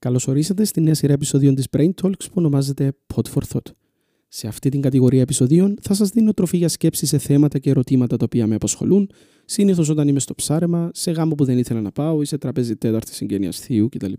[0.00, 3.72] Καλώ ορίσατε στη νέα σειρά επεισοδίων της Brain Talks που ονομάζεται Pod for Thought.
[4.28, 8.16] Σε αυτή την κατηγορία επεισοδίων θα σας δίνω τροφή για σκέψη σε θέματα και ερωτήματα
[8.16, 9.10] τα οποία με απασχολούν,
[9.44, 12.76] συνήθως όταν είμαι στο ψάρεμα, σε γάμο που δεν ήθελα να πάω ή σε τραπέζι
[12.76, 14.12] τέταρτη συγγένειας θείου κτλ.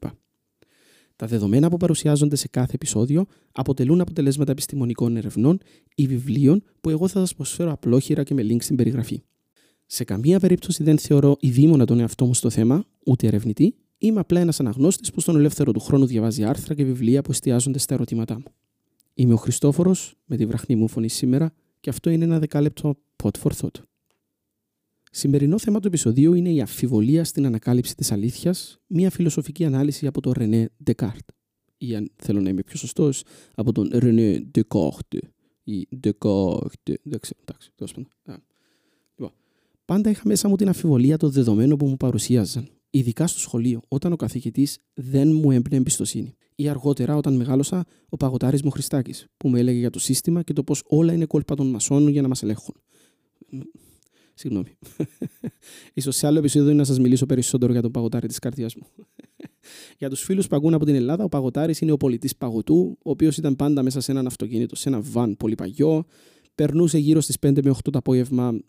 [1.15, 5.59] Τα δεδομένα που παρουσιάζονται σε κάθε επεισόδιο αποτελούν αποτελέσματα επιστημονικών ερευνών
[5.95, 9.23] ή βιβλίων που εγώ θα σας προσφέρω απλόχειρα και με link στην περιγραφή.
[9.85, 14.39] Σε καμία περίπτωση δεν θεωρώ ειδήμονα τον εαυτό μου στο θέμα, ούτε ερευνητή, Είμαι απλά
[14.39, 18.35] ένας αναγνώστης που στον ελεύθερο του χρόνου διαβάζει άρθρα και βιβλία που εστιάζονται στα ερωτήματά
[18.35, 18.53] μου.
[19.13, 23.31] Είμαι ο Χριστόφορος, με τη βραχνή μου φωνή σήμερα, και αυτό είναι ένα δεκάλεπτο pot
[23.41, 23.81] for thought.
[25.11, 30.21] Σημερινό θέμα του επεισοδίου είναι η αφιβολία στην ανακάλυψη της αλήθειας, μια φιλοσοφική ανάλυση από
[30.21, 31.35] τον Ρενέ Descartes.
[31.77, 33.23] Ή αν θέλω να είμαι πιο σωστός,
[33.55, 35.27] από τον Ρενέ Descartes.
[35.63, 36.93] Ή Descartes.
[37.03, 38.11] Δεν ξέρω, εντάξει, τέλος πάντων.
[39.15, 39.33] Λοιπόν,
[39.85, 44.11] πάντα είχα μέσα μου την αφιβολία των δεδομένων που μου παρουσίαζαν ειδικά στο σχολείο, όταν
[44.11, 46.35] ο καθηγητής δεν μου έμπνε εμπιστοσύνη.
[46.55, 50.53] Ή αργότερα, όταν μεγάλωσα, ο παγωτάρης μου Χριστάκης, που μου έλεγε για το σύστημα και
[50.53, 52.75] το πώς όλα είναι κόλπα των μασώνων για να μας ελέγχουν.
[54.33, 54.77] Συγγνώμη.
[56.03, 58.87] σω σε άλλο επεισόδιο να σας μιλήσω περισσότερο για τον παγωτάρι της καρδιάς μου.
[59.99, 63.09] για τους φίλους που ακούν από την Ελλάδα, ο παγωτάρης είναι ο πολιτής παγωτού, ο
[63.09, 66.05] οποίος ήταν πάντα μέσα σε έναν αυτοκίνητο, σε ένα βαν πολύ παγιό,
[66.59, 68.59] περνούσε γύρω στις 5 με 8 το απόγευμα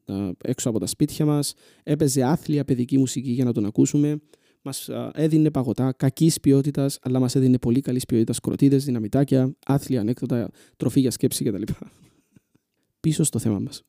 [0.42, 4.20] έξω από τα σπίτια μας, έπαιζε άθλια παιδική μουσική για να τον ακούσουμε,
[4.62, 10.50] μας έδινε παγωτά κακής ποιότητας, αλλά μας έδινε πολύ καλής ποιότητας κροτίδες, δυναμητάκια, άθλια ανέκδοτα,
[10.76, 11.62] τροφή για σκέψη κτλ.
[13.00, 13.82] Πίσω στο θέμα μας.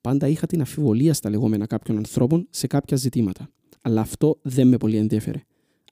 [0.00, 3.50] Πάντα είχα την αφιβολία στα λεγόμενα κάποιων ανθρώπων σε κάποια ζητήματα.
[3.80, 5.42] Αλλά αυτό δεν με πολύ ενδιαφέρε.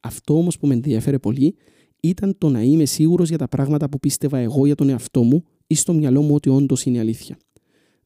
[0.03, 1.55] Αυτό όμως που με ενδιαφέρε πολύ
[2.01, 5.45] ήταν το να είμαι σίγουρος για τα πράγματα που πίστευα εγώ για τον εαυτό μου
[5.73, 7.39] ή στο μυαλό μου ότι όντως είναι αλήθεια.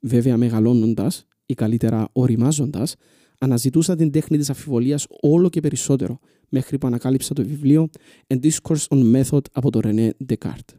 [0.00, 2.94] Βέβαια, μεγαλώνοντας ή καλύτερα οριμάζοντας,
[3.38, 7.88] αναζητούσα την τέχνη της αφιβολία όλο και περισσότερο, μέχρι που ανακάλυψα το βιβλίο
[8.26, 10.76] A Discourse on Method από τον René Descartes.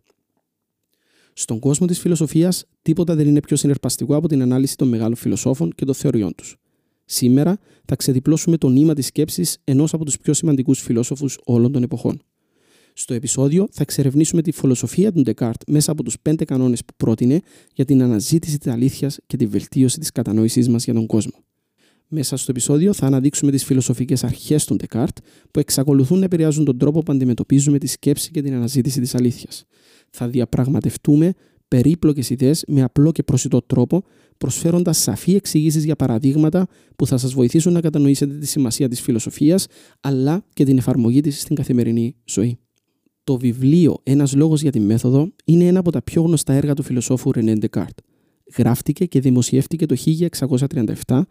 [1.33, 5.71] Στον κόσμο της φιλοσοφίας, τίποτα δεν είναι πιο συνερπαστικό από την ανάλυση των μεγάλων φιλοσόφων
[5.75, 6.57] και των θεωριών τους.
[7.05, 11.83] Σήμερα θα ξεδιπλώσουμε το νήμα της σκέψης ενός από τους πιο σημαντικούς φιλόσοφους όλων των
[11.83, 12.21] εποχών.
[12.99, 17.39] Στο επεισόδιο θα εξερευνήσουμε τη φιλοσοφία του Ντεκάρτ μέσα από τους πέντε κανόνες που πρότεινε
[17.73, 21.43] για την αναζήτηση της αλήθειας και τη βελτίωση της κατανόησής μας για τον κόσμο.
[22.07, 25.17] Μέσα στο επεισόδιο θα αναδείξουμε τις φιλοσοφικές αρχές του Ντεκάρτ
[25.51, 29.63] που εξακολουθούν να επηρεάζουν τον τρόπο που αντιμετωπίζουμε τη σκέψη και την αναζήτηση της αλήθειας.
[30.09, 31.33] Θα διαπραγματευτούμε
[31.67, 34.03] περίπλοκες ιδέες με απλό και προσιτό τρόπο,
[34.37, 39.67] προσφέροντας σαφείς εξηγήσεις και παραδείγματα που θα σας βοηθήσουν να κατανοήσετε τη σημασία της φιλοσοφίας
[39.99, 42.59] αλλά και την εφαρμογή της στην καθημερινή ζωή.
[43.27, 46.83] Το βιβλίο Ένας λόγος για τη μέθοδο είναι ένα από τα πιο γνωστά έργα του
[46.83, 47.97] φιλοσόφου Ρενέ Ντεκάρτ.
[48.57, 49.95] Γράφτηκε και δημοσιεύτηκε το
[51.05, 51.21] 1637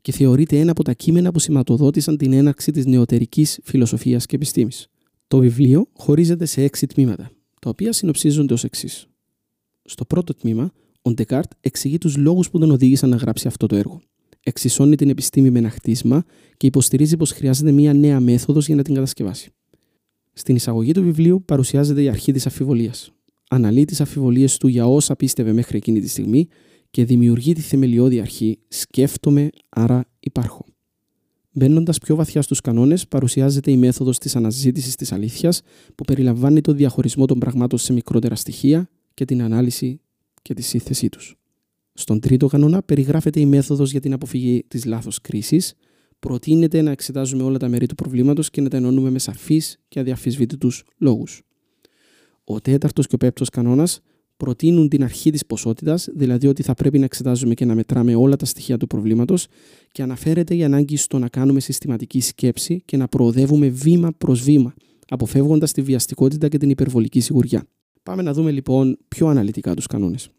[0.00, 4.86] και θεωρείται ένα από τα κείμενα που σηματοδότησαν την έναρξη της νεωτερικής φιλοσοφίας και επιστήμης.
[5.28, 7.30] Το βιβλίο χωρίζεται σε έξι τμήματα,
[7.60, 9.06] τα οποία συνοψίζονται ως εξής.
[9.84, 13.76] Στο πρώτο τμήμα, ο Ντεκάρτ εξηγεί τους λόγους που τον οδήγησαν να γράψει αυτό το
[13.76, 14.00] έργο.
[14.42, 16.24] Εξισώνει την επιστήμη με ένα χτίσμα
[16.56, 19.50] και υποστηρίζει πως χρειάζεται μια νέα μέθοδος για να την κατασκευάσει.
[20.38, 23.12] Στην εισαγωγή του βιβλίου παρουσιάζεται η αρχή της αφιβολίας.
[23.50, 26.48] Αναλύει τις αφιβολίες του για όσα πίστευε μέχρι εκείνη τη στιγμή
[26.90, 30.64] και δημιουργεί τη θεμελιώδη αρχή Σκέφτομαι, άρα υπάρχω.
[31.50, 35.60] Μπαίνοντας πιο βαθιά στους κανόνες, παρουσιάζεται η μέθοδος της αναζήτησης της αλήθειας,
[35.94, 40.00] που περιλαμβάνει το διαχωρισμό των πραγμάτων σε μικρότερα στοιχεία και την ανάλυση
[40.42, 41.36] και τη σύνθεσή τους.
[41.92, 45.74] Στον τρίτο κανόνα περιγράφεται η μέθοδος για την αποφυγή της λάθος κρίσης,
[46.18, 50.00] προτείνεται να εξετάζουμε όλα τα μέρη του προβλήματος και να τα ενώνουμε με σαφείς και
[50.00, 51.42] αδιαφυσβήτητου λόγους.
[52.44, 54.00] Ο τέταρτος και ο πέμπτο κανόνας
[54.36, 58.36] προτείνουν την αρχή της ποσότητας, δηλαδή ότι θα πρέπει να εξετάζουμε και να μετράμε όλα
[58.36, 59.46] τα στοιχεία του προβλήματος
[59.92, 64.74] και αναφέρεται η ανάγκη στο να κάνουμε συστηματική σκέψη και να προοδεύουμε βήμα προς βήμα,
[65.08, 67.66] αποφεύγοντας τη βιαστικότητα και την υπερβολική σιγουριά.
[68.02, 70.30] Πάμε να δούμε λοιπόν πιο αναλυτικά τους κανόνες.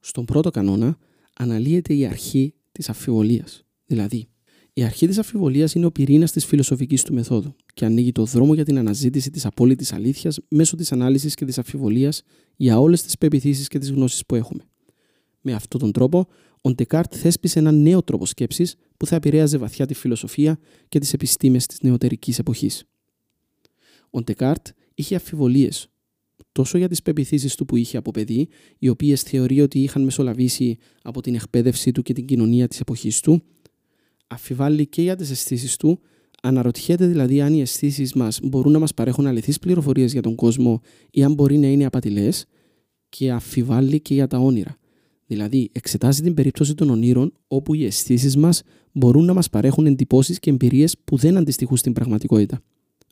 [0.00, 0.98] Στον πρώτο κανόνα
[1.34, 4.26] αναλύεται η αρχή της αφιβολίας, δηλαδή
[4.74, 8.54] η αρχή της αφιβολία είναι ο πυρήνας της φιλοσοφικής του μεθόδου και ανοίγει το δρόμο
[8.54, 12.12] για την αναζήτηση της απόλυτης αλήθειας μέσω της ανάλυσης και της αφιβολία
[12.56, 14.64] για όλες τις πεπιθήσει και τις γνώσεις που έχουμε.
[15.40, 16.26] Με αυτόν τον τρόπο,
[16.60, 20.58] ο Ντεκάρτ θέσπισε ένα νέο τρόπο σκέψης που θα επηρέαζε βαθιά τη φιλοσοφία
[20.88, 22.84] και τις επιστήμες της νεωτερικής εποχής.
[24.10, 25.68] Ο Ντεκάρτ είχε αφιβολίε
[26.52, 28.48] τόσο για τις πεπιθήσει του που είχε από παιδί,
[28.78, 33.20] οι οποίες θεωρεί ότι είχαν μεσολαβήσει από την εκπαίδευσή του και την κοινωνία της εποχής
[33.20, 33.42] του,
[34.32, 36.00] αφιβάλλει και για τις αισθήσεις του,
[36.42, 40.80] αναρωτιέται δηλαδή αν οι αισθήσεις μας μπορούν να μας παρέχουν αληθείς πληροφορίες για τον κόσμο
[41.10, 42.46] ή αν μπορεί να είναι απατηλές,
[43.16, 44.76] και αφιβάλλει και για τα όνειρα.
[45.26, 48.62] Δηλαδή, εξετάζει την περίπτωση των ονείρων όπου οι αισθήσεις μας
[48.92, 52.60] μπορούν να μας παρέχουν εντυπώσεις και εμπειρίες που δεν αντιστοιχούν στην πραγματικότητα.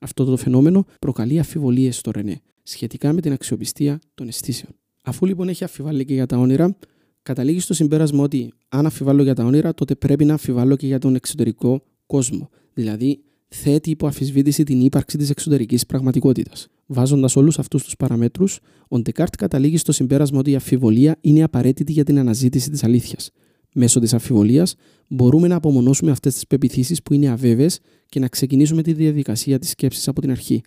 [0.00, 4.72] Αυτό το φαινόμενο προκαλεί αφιβολίες στο Ρενέ σχετικά με την αξιοπιστία των αισθήσεων.
[5.04, 6.76] Αφού λοιπόν έχει αφιβάλλει και για τα όνειρα,
[7.22, 10.98] καταλήγει στο συμπέρασμα ότι αν αφιβάλλω για τα όνειρα, τότε πρέπει να αφιβάλλω και για
[10.98, 12.48] τον εξωτερικό κόσμο.
[12.74, 16.66] Δηλαδή, θέτει υπό αφισβήτηση την ύπαρξη της εξωτερικής πραγματικότητας.
[16.86, 21.92] Βάζοντας όλους αυτούς τους παραμέτρους, ο Ντεκάρτ καταλήγει στο συμπέρασμα ότι η αφιβολία είναι απαραίτητη
[21.92, 23.30] για την αναζήτηση της αλήθειας.
[23.74, 24.74] Μέσω της αφιβολίας
[25.08, 29.70] μπορούμε να απομονώσουμε αυτές τις πεπιθήσεις που είναι αβέβαιες και να ξεκινήσουμε τη διαδικασία της
[29.70, 30.60] σκέψης από την αρχή,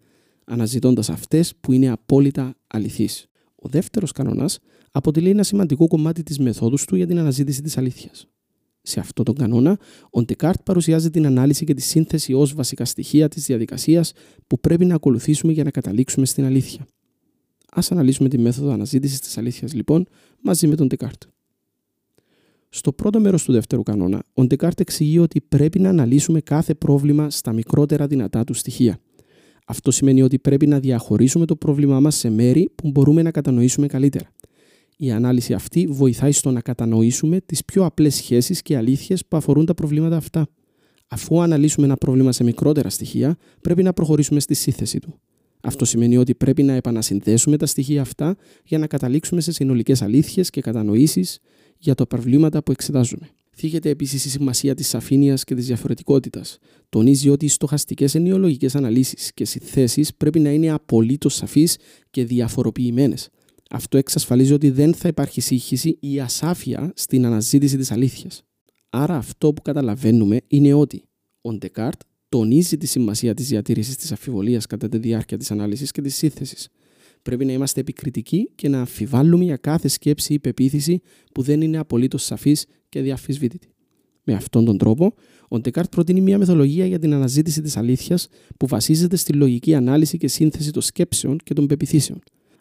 [0.45, 3.27] αναζητώντας αυτές που είναι απόλυτα αληθείς.
[3.65, 4.60] Ο δεύτερος κανόνας
[4.92, 8.27] αποτελεί ένα σημαντικό κομμάτι της μεθόδου του για την αναζήτηση της αλήθειας.
[8.81, 9.80] Σε αυτό τον κανόνα,
[10.10, 14.13] ο Ντεκάρτ παρουσιάζει την ανάλυση και τη σύνθεση ως βασικά στοιχεία της διαδικασίας
[14.48, 16.88] που πρέπει να ακολουθήσουμε για να καταλήξουμε στην αλήθεια.
[17.75, 20.07] Α αναλύσουμε τη μέθοδο αναζήτησης της αλήθειας, λοιπόν,
[20.42, 21.24] μαζί με τον Ντεκάρτ.
[22.69, 27.30] Στο πρώτο μέρος του δεύτερου κανόνα, ο Ντεκάρτ εξηγεί ότι πρέπει να αναλύσουμε κάθε πρόβλημα
[27.30, 29.00] στα μικρότερα δυνατά του στοιχεία.
[29.65, 33.88] Αυτό σημαίνει ότι πρέπει να διαχωρίσουμε το πρόβλημά μας σε μέρη που μπορούμε να κατανοήσουμε
[33.88, 34.30] καλύτερα.
[34.98, 39.65] Η ανάλυση αυτή βοηθάει στο να κατανοήσουμε τις πιο απλές σχέσεις και αλήθειες που αφορούν
[39.65, 40.48] τα προβλήματα αυτά.
[41.07, 45.19] Αφού αναλύσουμε ένα πρόβλημα σε μικρότερα στοιχεία, πρέπει να προχωρήσουμε στη σύνθεση του.
[45.62, 50.50] Αυτό σημαίνει ότι πρέπει να επανασυνδέσουμε τα στοιχεία αυτά για να καταλήξουμε σε συνολικές αλήθειες
[50.50, 51.39] και κατανοήσεις
[51.77, 53.30] για τα προβλήματα που εξετάζουμε.
[53.55, 56.57] Θίγεται επίσης η σημασία της αφήνεια και της διαφορετικότητας.
[56.89, 61.77] Τονίζει ότι οι στοχαστικές ενοιολογικές αναλύσεις και συνθέσεις πρέπει να είναι απολύτως σαφείς
[62.09, 63.29] και διαφοροποιημένες.
[63.69, 68.44] Αυτό εξασφαλίζει ότι δεν θα υπάρχει σύγχυση ή ασάφεια στην αναζήτηση της αλήθειας.
[68.89, 71.03] Άρα, αυτό που καταλαβαίνουμε είναι ότι
[71.41, 76.01] ο Ντεκάρτ τονίζει τη σημασία της διατήρησης της αμφιβολίας κατά τη διάρκεια της ανάλυσης και
[76.01, 76.67] της σύνθεσης.
[77.24, 81.02] Πρέπει να είμαστε επικριτικοί και να αμφιβάλλουμε για κάθε σκέψη ή πεποίθηση
[81.34, 83.68] που δεν είναι απολύτως σαφής και αδιαμφισβήτητη.
[84.24, 85.14] Με αυτόν τον τρόπο,
[85.48, 88.28] ο Ντεκάρτ προτείνει μια μεθοδολογία για την αναζήτηση της αλήθειας
[88.58, 92.19] που βασίζεται στη λογική ανάλυση και σύνθεση των σκέψεων και των πεποιθήσεων.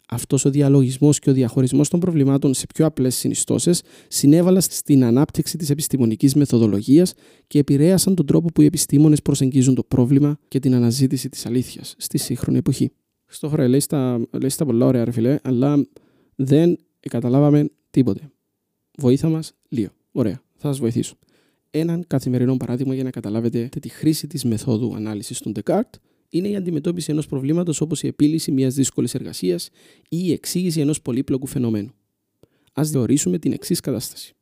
[0.08, 5.56] Αυτός ο διαλογισμός και ο διαχωρισμός των προβλημάτων σε πιο απλές συνιστώσεις συνέβαλαν στην ανάπτυξη
[5.56, 7.12] της επιστημονικής μεθοδολογίας
[7.46, 11.94] και επηρέασαν τον τρόπο που οι επιστήμονες προσεγγίζουν το πρόβλημα και την αναζήτηση της αλήθειας
[11.98, 12.90] στη σύγχρονη εποχή.
[13.32, 15.86] Στο λέει στα, λέει στα πολλά ωραία, ρε φιλέ, αλλά
[16.34, 18.30] δεν καταλάβαμε τίποτε.
[18.98, 19.90] Βοήθα μας λίγο.
[20.12, 21.16] Ωραία, θα σας βοηθήσω.
[21.70, 25.98] Έναν καθημερινό παράδειγμα για να καταλάβετε τη χρήση της μεθόδου ανάλυσης του Descartes
[26.28, 29.68] είναι η αντιμετώπιση ενός προβλήματος όπως η επίλυση μιας δύσκολης εργασίας
[30.08, 31.90] ή η εξήγηση ενός πολύπλοκου φαινομένου.
[32.72, 34.34] Α θεωρήσουμε την εξής κατάσταση.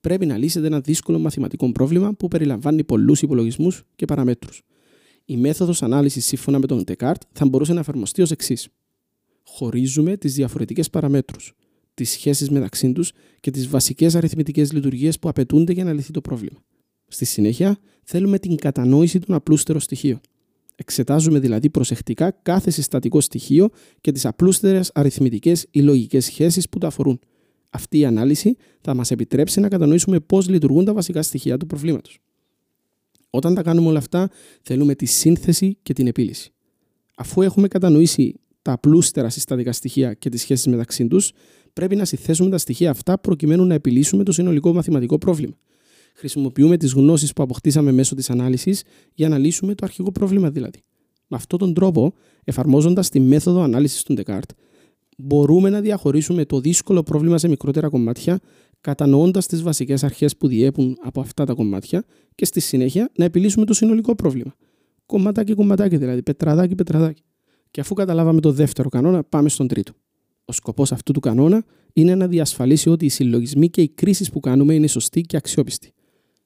[0.00, 4.62] Πρέπει να λύσετε ένα δύσκολο μαθηματικό πρόβλημα που περιλαμβάνει πολλούς υπολογισμούς και παραμέτρους.
[5.28, 8.68] Η μέθοδος ανάλυσης σύμφωνα με τον Descartes θα μπορούσε να εφαρμοστεί ως εξής.
[9.42, 11.54] Χωρίζουμε τις διαφορετικές παραμέτρους,
[11.94, 16.20] τις σχέσεις μεταξύ τους και τις βασικές αριθμητικές λειτουργίες που απαιτούνται για να λυθεί το
[16.20, 16.58] πρόβλημα.
[17.06, 20.20] Στη συνέχεια, θέλουμε την κατανόηση των απλούστερων στοιχείων.
[20.74, 23.68] Εξετάζουμε δηλαδή προσεκτικά κάθε συστατικό στοιχείο
[24.00, 27.20] και τις απλούστερες αριθμητικές ή λογικές σχέσεις που το αφορούν.
[27.70, 32.20] Αυτή η ανάλυση θα μας επιτρέψει να κατανοήσουμε πώς λειτουργούν τα βασικά στοιχεία του προβλήματος.
[33.30, 34.30] Όταν τα κάνουμε όλα αυτά,
[34.62, 36.52] θέλουμε τη σύνθεση και την επίλυση.
[37.16, 41.32] Αφού έχουμε κατανοήσει τα απλούστερα συστατικά στοιχεία και τις σχέσεις μεταξύ τους,
[41.72, 45.54] πρέπει να συθέσουμε τα στοιχεία αυτά προκειμένου να επιλύσουμε το συνολικό μαθηματικό πρόβλημα.
[46.14, 48.82] Χρησιμοποιούμε τις γνώσεις που αποκτήσαμε μέσω της ανάλυσης
[49.14, 50.82] για να λύσουμε το αρχικό πρόβλημα δηλαδή.
[51.26, 52.12] Με αυτόν τον τρόπο,
[52.44, 54.54] εφαρμόζοντας τη μέθοδο ανάλυσης του Descartes,
[55.16, 58.40] μπορούμε να διαχωρίσουμε το δύσκολο πρόβλημα σε μικρότερα κομμάτια,
[58.86, 63.64] κατανοώντας τις βασικές αρχές που διέπουν από αυτά τα κομμάτια και στη συνέχεια να επιλύσουμε
[63.64, 64.54] το συνολικό πρόβλημα.
[65.06, 67.22] Κομματάκι, κομματάκι δηλαδή, πετραδάκι, πετραδάκι.
[67.70, 69.92] Και αφού καταλάβαμε το δεύτερο κανόνα, πάμε στον τρίτο.
[70.44, 74.40] Ο σκοπός αυτού του κανόνα είναι να διασφαλίσει ότι οι συλλογισμοί και οι κρίσεις που
[74.40, 75.92] κάνουμε είναι σωστοί και αξιόπιστοι.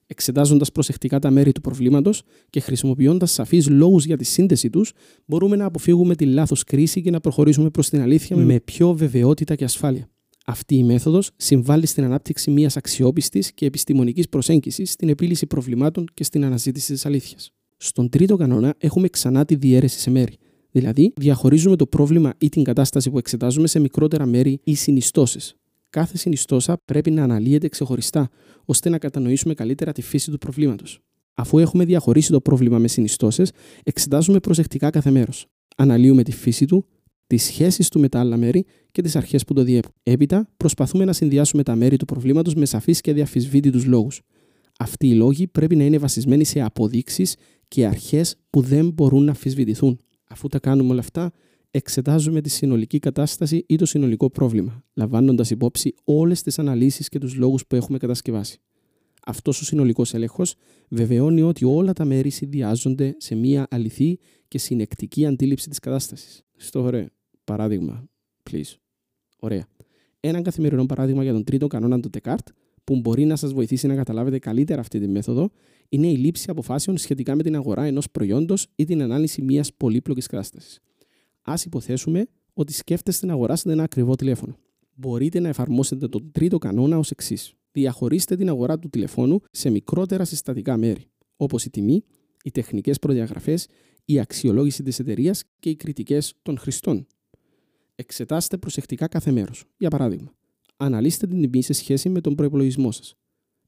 [0.07, 4.91] Εξετάζοντας προσεκτικά τα μέρη του προβλήματος και χρησιμοποιώντας σαφείς λόγους για τη σύνδεση τους,
[5.25, 9.55] μπορούμε να αποφύγουμε τη λάθος κρίση και να προχωρήσουμε προς την αλήθεια με πιο βεβαιότητα
[9.55, 10.09] και ασφάλεια.
[10.45, 16.23] Αυτή η μέθοδος συμβάλλει στην ανάπτυξη μιας αξιόπιστης και επιστημονικής προσέγγισης στην επίλυση προβλημάτων και
[16.23, 17.51] στην αναζήτηση της αλήθειας.
[17.77, 20.37] Στον τρίτο κανόνα έχουμε ξανά τη διαίρεση σε μέρη.
[20.71, 25.55] Δηλαδή, διαχωρίζουμε το πρόβλημα ή την κατάσταση που εξετάζουμε σε μικρότερα μέρη ή συνιστώσεις.
[25.89, 28.29] Κάθε συνιστόσα πρέπει να αναλύεται ξεχωριστά,
[28.65, 30.99] ώστε να κατανοήσουμε καλύτερα τη φύση του προβλήματος.
[31.33, 33.51] Αφού έχουμε διαχωρίσει το πρόβλημα με συνιστώσεις,
[33.83, 35.45] εξετάζουμε προσεκτικά κάθε μέρος.
[35.77, 36.85] Αναλύουμε τη φύση του,
[37.31, 39.91] τις σχέσεις του με τα άλλα μέρη και τις αρχές που το διέπουν.
[40.03, 44.21] Έπειτα, προσπαθούμε να συνδυάσουμε τα μέρη του προβλήματος με σαφεί και διαφυσβήτητους λόγους.
[44.79, 47.35] Αυτοί οι λόγοι πρέπει να είναι βασισμένοι σε αποδείξεις
[47.67, 49.99] και αρχές που δεν μπορούν να αμφισβητηθούν.
[50.29, 51.31] Αφού τα κάνουμε όλα αυτά,
[51.71, 57.35] εξετάζουμε τη συνολική κατάσταση ή το συνολικό πρόβλημα, λαμβάνοντας υπόψη όλες τις αναλύσεις και τους
[57.35, 58.59] λόγους που έχουμε κατασκευάσει.
[59.25, 60.55] Αυτός ο συνολικός έλεγχος
[60.89, 66.41] βεβαιώνει ότι όλα τα μέρη συνδυάζονται σε μία αληθή και συνεκτική αντίληψη της κατάστασης.
[66.55, 67.07] Στο ωραίο.
[67.43, 68.09] Παράδειγμα,
[68.51, 68.75] please.
[69.39, 69.67] Ωραία.
[70.19, 72.47] Ένα καθημερινό παράδειγμα για τον τρίτο κανόνα του Τεκάρτ,
[72.83, 75.49] που μπορεί να σας βοηθήσει να καταλάβετε καλύτερα αυτή τη μέθοδο,
[75.89, 80.27] είναι η λήψη αποφάσεων σχετικά με την αγορά ενός προϊόντος ή την ανάλυση μιας πολύπλοκης
[80.27, 80.79] κατάστασης.
[81.41, 84.55] Α υποθέσουμε ότι σκέφτεστε να αγοράσετε ένα ακριβό τηλέφωνο.
[84.95, 87.53] Μπορείτε να εφαρμόσετε τον τρίτο κανόνα ως εξής.
[87.71, 91.05] Διαχωρίστε την αγορά του τηλεφώνου σε μικρότερα συστατικά μέρη,
[91.35, 92.03] όπως η τιμή,
[92.43, 93.67] οι τεχνικές προδιαγραφές,
[94.05, 97.07] η αξιολόγηση της εταιρείας και οι κριτικές των χρηστών.
[98.01, 99.63] Εξετάστε προσεκτικά κάθε μέρος.
[99.77, 100.33] Για παράδειγμα,
[100.77, 103.15] αναλύστε την τιμή σε σχέση με τον προπολογισμό σας.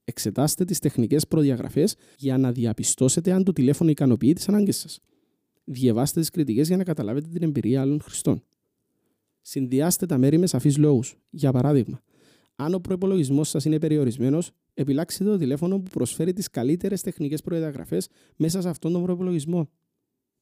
[0.04, 5.00] Εξετάστε τις τεχνικές προδιαγραφές για να διαπιστώσετε αν το τηλέφωνο ικανοποιεί τις ανάγκες σας.
[5.63, 8.44] Διαβάστε τις κριτικές για να καταλάβετε την εμπειρία άλλων χρηστών.
[9.42, 11.16] Συνδυάστε τα μέρη με σαφείς λόγους.
[11.30, 12.02] Για παράδειγμα,
[12.56, 18.08] αν ο προπολογισμό σας είναι περιορισμένος, επιλάξτε το τηλέφωνο που προσφέρει τις καλύτερες τεχνικές προδιαγραφές
[18.36, 19.70] μέσα σε αυτόν τον προπολογισμό.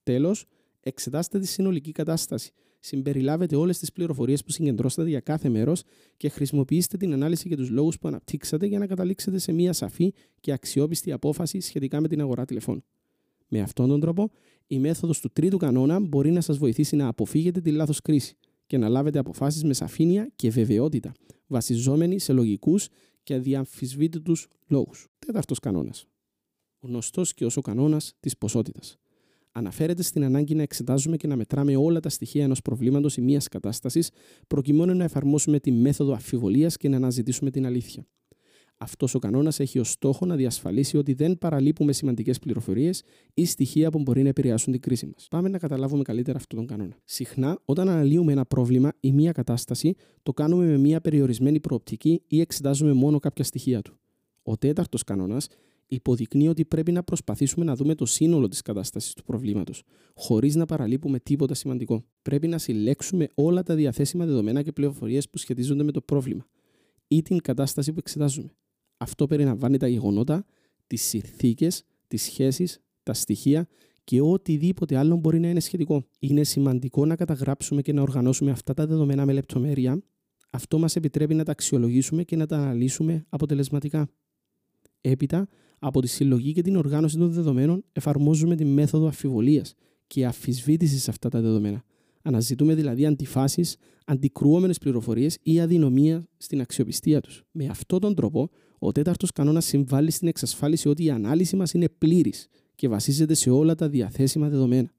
[0.03, 0.45] Τέλος,
[0.79, 2.51] εξετάστε τη συνολική κατάσταση.
[2.83, 5.83] Συμπεριλάβετε όλες τις πληροφορίες που συγκεντρώσατε για κάθε μέρος
[6.17, 10.13] και χρησιμοποιήστε την ανάλυση και τους λόγους που αναπτύξατε για να καταλήξετε σε μια σαφή
[10.39, 12.83] και αξιόπιστη απόφαση σχετικά με την αγορά τηλεφώνου.
[13.47, 14.31] Με αυτόν τον τρόπο,
[14.67, 18.77] η μέθοδος του τρίτου κανόνα μπορεί να σας βοηθήσει να αποφύγετε τη λάθος κρίση και
[18.77, 21.11] να λάβετε αποφάσεις με σαφήνεια και βεβαιότητα,
[21.47, 22.87] βασιζόμενοι σε λογικούς
[23.23, 25.07] και αδιαμφισβήτητους λόγους.
[25.19, 26.05] Τέταρτος κανόνας.
[26.79, 28.97] Γνωστός και όσο κανόνας της ποσότητας
[29.51, 33.47] αναφέρεται στην ανάγκη να εξετάζουμε και να μετράμε όλα τα στοιχεία ενός προβλήματος ή μιας
[33.47, 34.09] κατάστασης,
[34.47, 38.05] προκειμένου να εφαρμόσουμε τη μέθοδο αφιβολία και να αναζητήσουμε την αλήθεια.
[38.77, 43.03] Αυτός ο κανόνας έχει ως στόχο να διασφαλίσει ότι δεν παραλείπουμε σημαντικές πληροφορίες
[43.33, 45.27] ή στοιχεία που μπορεί να επηρεάσουν την κρίση μας.
[45.29, 46.97] Πάμε να καταλάβουμε καλύτερα αυτόν τον κανόνα.
[47.03, 52.39] Συχνά, όταν αναλύουμε ένα πρόβλημα ή μια κατάσταση, το κάνουμε με μια περιορισμένη προοπτική ή
[52.39, 53.99] εξετάζουμε μόνο κάποια στοιχεία του.
[54.43, 55.47] Ο τέταρτος κανόνας
[55.91, 59.83] υποδεικνύει ότι πρέπει να προσπαθήσουμε να δούμε το σύνολο της κατάστασης του προβλήματος,
[60.15, 62.03] χωρίς να παραλείπουμε τίποτα σημαντικό.
[62.21, 66.45] Πρέπει να συλλέξουμε όλα τα διαθέσιμα δεδομένα και πληροφορίες που σχετίζονται με το πρόβλημα
[67.07, 68.55] ή την κατάσταση που εξετάζουμε.
[68.97, 70.45] Αυτό περιλαμβάνει τα γεγονότα,
[70.87, 73.67] τις συνθήκες, τις σχέσεις, τα στοιχεία
[74.03, 76.03] και οτιδήποτε άλλο μπορεί να είναι σχετικό.
[76.19, 80.03] Είναι σημαντικό να καταγράψουμε και να οργανώσουμε αυτά τα δεδομένα με λεπτομέρεια.
[80.49, 84.09] Αυτό μας επιτρέπει να τα αξιολογήσουμε και να τα αναλύσουμε αποτελεσματικά.
[85.01, 85.47] Έπειτα,
[85.83, 89.65] από τη συλλογή και την οργάνωση των δεδομένων, εφαρμόζουμε τη μέθοδο αφιβολία
[90.07, 91.83] και αφισβήτηση σε αυτά τα δεδομένα.
[92.21, 97.43] Αναζητούμε δηλαδή αντιφάσεις, αντικρουόμενες πληροφορίες ή αδυναμία στην αξιοπιστία τους.
[97.51, 101.89] Με αυτόν τον τρόπο, ο τέταρτος κανόνας συμβάλλει στην εξασφάλιση ότι η ανάλυση μας είναι
[101.97, 104.93] πλήρης και βασίζεται σε όλα τα διαθέσιμα δεδομένα.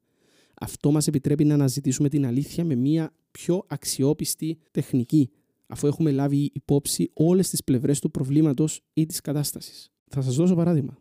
[0.61, 5.31] Αυτό μας επιτρέπει να αναζητήσουμε την αλήθεια με μια πιο αξιόπιστη τεχνική,
[5.67, 9.92] αφού έχουμε λάβει υπόψη όλες τις πλευρές του προβλήματος ή της κατάστασης.
[10.15, 10.99] Θα σας δώσω παράδειγμα.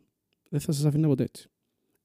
[0.50, 1.50] Δεν θα σας αφήνω ποτέ έτσι.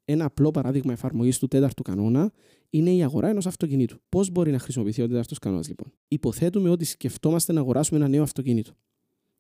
[0.05, 2.33] Ένα απλό παράδειγμα εφαρμογής του τέταρτου κανόνα
[2.71, 3.99] είναι η αγορά ενός αυτοκινήτου.
[4.09, 8.23] Πώς μπορεί να χρησιμοποιηθεί ο τέταρτος κανόνας, λοιπόν; Υποθέτουμε ότι σκεφτόμαστε να αγοράσουμε ένα νέο
[8.23, 8.73] αυτοκίνητο.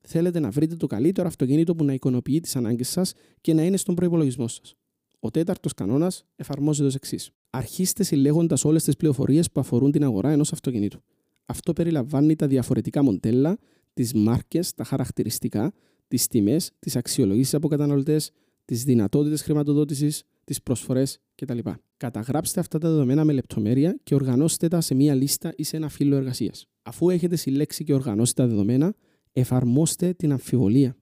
[0.00, 3.76] Θέλετε να βρείτε το καλύτερο αυτοκίνητο που να ικανοποιεί τις ανάγκες σας και να είναι
[3.76, 4.76] στον προπολογισμό σας.
[5.18, 7.30] Ο τέταρτος κανόνας εφαρμόζεται ως εξής.
[7.50, 11.02] Αρχίστε συλλέγοντας όλες τις πληροφορίες που αφορούν την αγορά ενός αυτοκινήτου.
[11.46, 13.58] Αυτό περιλαμβάνει τα διαφορετικά μοντέλα,
[13.94, 15.72] τις μάρκες, τα χαρακτηριστικά,
[16.08, 18.30] τις τιμές, τις αξιολογήσεις από καταναλωτές,
[18.64, 21.58] τις δυνατότητες χρηματοδότησης, τις προσφορές κτλ.
[21.96, 25.88] Καταγράψτε αυτά τα δεδομένα με λεπτομέρεια και οργανώστε τα σε μία λίστα ή σε ένα
[25.88, 26.66] φύλλο εργασίας.
[26.82, 28.94] Αφού έχετε συλλέξει και οργανώσει τα δεδομένα,
[29.32, 30.96] εφαρμόστε την αμφιβολία.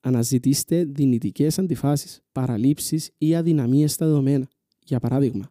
[0.00, 4.48] Αναζητήστε δυνητικές αντιφάσεις, παραλήψεις ή αδυναμίες στα δεδομένα.
[4.84, 5.50] Για παράδειγμα,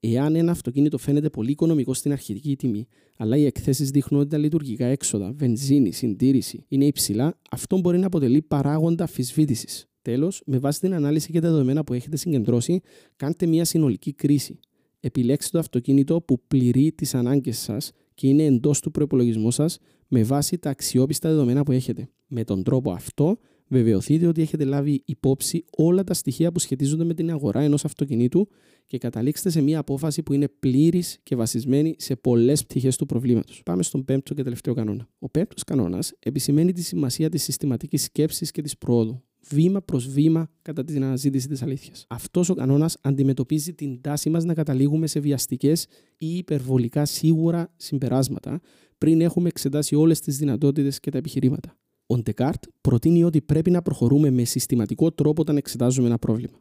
[0.00, 2.86] εάν ένα αυτοκίνητο φαίνεται πολύ οικονομικό στην αρχική τιμή,
[3.16, 8.06] αλλά οι εκθέσεις δείχνουν ότι τα λειτουργικά έξοδα, βενζίνη, συντήρηση είναι υψηλά, αυτό μπορεί να
[8.06, 9.86] αποτελεί παράγοντα αφισβήτησης.
[10.02, 12.80] Τέλος, με βάση την ανάλυση και τα δεδομένα που έχετε συγκεντρώσει,
[13.16, 14.58] κάντε μια συνολική κρίση.
[15.00, 20.22] Επιλέξτε το αυτοκίνητο που πληρεί τις ανάγκες σας και είναι εντός του προπολογισμού σας με
[20.22, 22.08] βάση τα αξιόπιστα δεδομένα που έχετε.
[22.26, 27.14] Με τον τρόπο αυτό, βεβαιωθείτε ότι έχετε λάβει υπόψη όλα τα στοιχεία που σχετίζονται με
[27.14, 28.48] την αγορά ενός αυτοκινήτου
[28.86, 33.62] και καταλήξτε σε μια απόφαση που είναι πλήρης και βασισμένη σε πολλές πτυχές του προβλήματος.
[33.64, 35.08] Πάμε στον πέμπτο και τελευταίο κανόνα.
[35.18, 40.50] Ο πέμπτος κανόνας επισημαίνει τη σημασία της συστηματικής σκέψης και της πρόοδου βήμα προς βήμα
[40.62, 42.06] κατά την αναζήτηση της αλήθειας.
[42.08, 48.60] Αυτός ο κανόνας αντιμετωπίζει την τάση μας να καταλήγουμε σε βιαστικές ή υπερβολικά σίγουρα συμπεράσματα
[48.98, 51.78] πριν έχουμε εξετάσει όλες τις δυνατότητες και τα επιχειρήματα.
[52.06, 56.58] Ο Ντεκάρτ προτείνει ότι πρέπει να προχωρούμε με συστηματικό τρόπο όταν εξετάζουμε ένα πρόβλημα.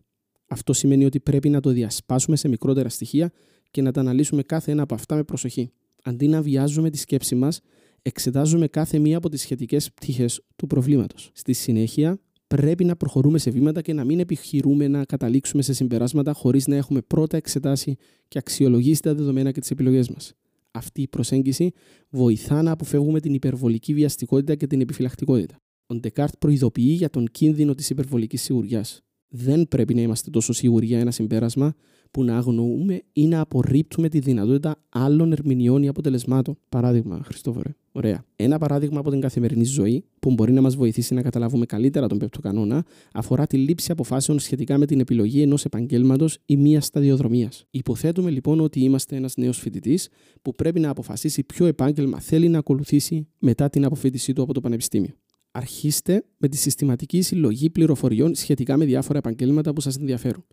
[0.47, 3.31] Αυτό σημαίνει ότι πρέπει να το διασπάσουμε σε μικρότερα στοιχεία
[3.71, 5.71] και να τα αναλύσουμε κάθε ένα από αυτά με προσοχή.
[6.03, 7.61] Αντί να βιάζουμε τη σκέψη μας,
[8.01, 11.31] εξετάζουμε κάθε μία από τις σχετικές πτυχές του προβλήματος.
[11.33, 16.33] Στη συνέχεια, πρέπει να προχωρούμε σε βήματα και να μην επιχειρούμε να καταλήξουμε σε συμπεράσματα
[16.33, 17.95] χωρίς να έχουμε πρώτα εξετάσει
[18.27, 20.33] και αξιολογήσει τα δεδομένα και τις επιλογές μας.
[20.75, 21.71] Αυτή η προσέγγιση
[22.09, 25.55] βοηθά να αποφεύγουμε την υπερβολική βιαστικότητα και την επιφυλακτικότητα.
[25.85, 29.01] Ο Ντεκάρτ προειδοποιεί για τον κίνδυνο της υπερβολικής σιγουριάς.
[29.27, 31.75] Δεν πρέπει να είμαστε τόσο σίγουροι για ένα συμπέρασμα
[32.11, 36.57] που να αγνοούμε ή να απορρίπτουμε τη δυνατότητα άλλων ερμηνεών ή αποτελεσμάτων.
[36.69, 37.75] Παράδειγμα, Χριστόφορε.
[37.97, 38.25] Ωραία.
[38.35, 42.17] Ένα παράδειγμα από την καθημερινή ζωή που μπορεί να μας βοηθήσει να καταλάβουμε καλύτερα τον
[42.17, 47.65] πέπτο κανόνα αφορά τη λήψη αποφάσεων σχετικά με την επιλογή ενός επαγγέλματος ή μιας σταδιοδρομίας.
[47.69, 50.09] Υποθέτουμε λοιπόν ότι είμαστε ένας νέος φοιτητής
[50.41, 54.61] που πρέπει να αποφασίσει ποιο επάγγελμα θέλει να ακολουθήσει μετά την αποφύτισή του από το
[54.61, 55.13] Πανεπιστήμιο.
[55.51, 60.45] Αρχίστε με τη συστηματική συλλογή πληροφοριών σχετικά με διάφορα επαγγέλματα που σας ενδιαφέρουν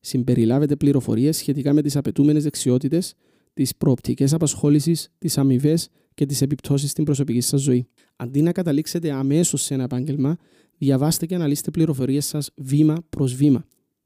[0.00, 3.14] συμπεριλάβετε πληροφορίες σχετικά με τις απαιτούμενες δεξιότητες,
[3.60, 7.86] τις προοπτικές απασχόλησης, τις αμοιβές και τις επιπτώσεις στην προσωπική σας ζωή.
[8.16, 10.36] Αντί να καταλήξετε αμέσως σε ένα επάγγελμα,
[10.78, 13.64] διαβάστε και αναλύστε πληροφορίες σας βήμα προς βήμα.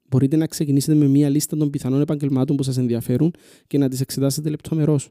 [0.09, 3.31] Μπορείτε να ξεκινήσετε με μία λίστα των πιθανών επαγγελμάτων που σας ενδιαφέρουν
[3.67, 5.11] και να τις εξετάσετε λεπτομερώς.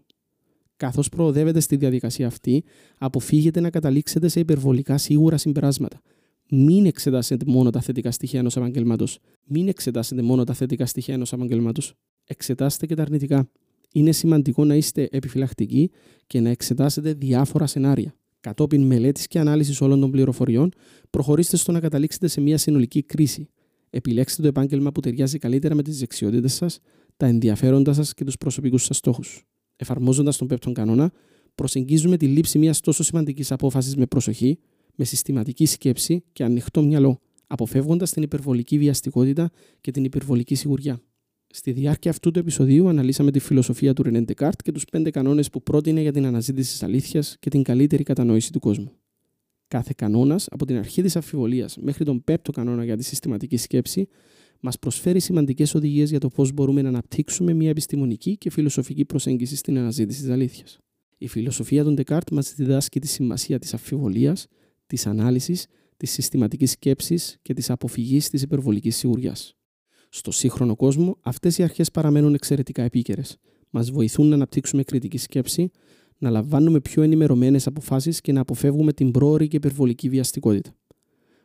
[0.77, 2.63] Καθώς προοδεύετε στη διαδικασία αυτή,
[2.97, 6.01] αποφύγετε να καταλήξετε σε υπερβολικά σίγουρα συμπεράσματα
[6.50, 9.19] μην εξετάσετε μόνο τα θετικά στοιχεία ενός επαγγελμάτος.
[9.45, 11.81] Μην εξετάσετε μόνο τα θετικά στοιχεία ενός επαγγελμάτο.
[12.25, 13.50] Εξετάστε και τα αρνητικά.
[13.95, 15.91] Είναι σημαντικό να είστε επιφυλακτικοί
[16.27, 18.15] και να εξετάσετε διάφορα σενάρια.
[18.39, 20.71] Κατόπιν μελέτης και ανάλυσης όλων των πληροφοριών,
[21.09, 23.50] προχωρήστε στο να καταλήξετε σε μια συνολική κρίση.
[23.89, 26.79] Επιλέξτε το επάγγελμα που ταιριάζει καλύτερα με τις δεξιότητες σας,
[27.17, 29.43] τα ενδιαφέροντα σας και τους προσωπικούς σας στόχους.
[29.75, 31.12] Εφαρμόζοντας τον πέπτον κανόνα,
[31.55, 34.59] προσεγγίζουμε τη λήψη μιας τόσο σημαντικής απόφασης με προσοχή,
[34.95, 39.50] με συστηματική σκέψη και ανοιχτό μυαλό, αποφεύγοντας την υπερβολική βιαστικότητα
[39.81, 41.01] και την υπερβολική σιγουριά.
[41.55, 45.50] Στη διάρκεια αυτού του επεισοδίου αναλύσαμε τη φιλοσοφία του Ρενέ Ντεκάρτ και τους πέντε κανόνες
[45.50, 48.91] που πρότεινε για την αναζήτηση της αλήθειας και την καλύτερη κατανόηση του κόσμου.
[49.67, 54.07] Κάθε κανόνας, από την αρχή της αμφιβολίας μέχρι τον πέπτο κανόνα για τη συστηματική σκέψη,
[54.60, 59.55] μας προσφέρει σημαντικές οδηγίες για το πώς μπορούμε να αναπτύξουμε μια επιστημονική και φιλοσοφική προσέγγιση
[59.55, 60.79] στην αναζήτηση της αλήθειας.
[61.17, 64.47] Η φιλοσοφία των Ντεκάρτ μας διδάσκει τη σημασία της αμφιβολίας,
[64.86, 69.56] της ανάλυσης, της συστηματικής σκέψης και της αποφυγής της υπερβολικής σιγουριάς.
[70.15, 73.38] Στο σύγχρονο κόσμο, αυτές οι αρχές παραμένουν εξαιρετικά επίκαιρες.
[73.69, 75.69] Μας βοηθούν να αναπτύξουμε κριτική σκέψη,
[76.17, 80.76] να λαμβάνουμε πιο ενημερωμένες αποφάσεις και να αποφεύγουμε την πρόορη και υπερβολική βιαστικότητα.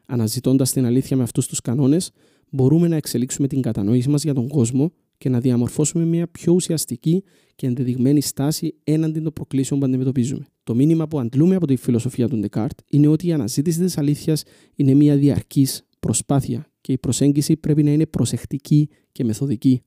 [0.06, 2.10] Αναζητώντας την αλήθεια με αυτούς τους κανόνες,
[2.50, 7.22] μπορούμε να εξελίξουμε την κατανόηση μας για τον κόσμο και να διαμορφώσουμε μια πιο ουσιαστική
[7.54, 10.46] και ενδεδειγμένη στάση έναντι των προκλήσεων που αντιμετωπίζουμε.
[10.62, 14.42] Το μήνυμα που αντλούμε από τη φιλοσοφία του Ντεκάρτ είναι ότι η αναζήτηση της αλήθειας
[14.74, 19.82] είναι μια διαρκής προσπάθεια και η προσέγγιση πρέπει να είναι προσεκτική και μεθοδική.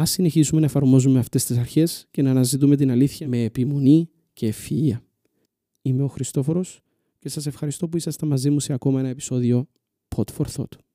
[0.00, 4.46] Α συνεχίσουμε να εφαρμόζουμε αυτές τις αρχές και να αναζητούμε την αλήθεια με επιμονή και
[4.46, 5.02] ευφυα.
[5.82, 6.80] Είμαι ο Χριστόφορος
[7.18, 9.68] και σας ευχαριστώ που είσαστε μαζί μου σε ακόμα ένα επεισόδιο
[10.16, 10.85] Pot for Thought.